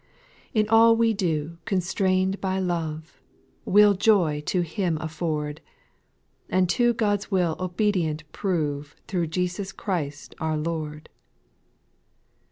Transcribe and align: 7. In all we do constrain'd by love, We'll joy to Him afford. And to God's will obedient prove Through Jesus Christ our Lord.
7. 0.53 0.61
In 0.65 0.69
all 0.69 0.95
we 0.95 1.13
do 1.13 1.59
constrain'd 1.65 2.41
by 2.41 2.57
love, 2.57 3.21
We'll 3.65 3.93
joy 3.93 4.41
to 4.47 4.61
Him 4.61 4.97
afford. 4.99 5.61
And 6.49 6.67
to 6.69 6.93
God's 6.95 7.29
will 7.29 7.55
obedient 7.59 8.23
prove 8.31 8.95
Through 9.07 9.27
Jesus 9.27 9.71
Christ 9.71 10.33
our 10.39 10.57
Lord. 10.57 11.09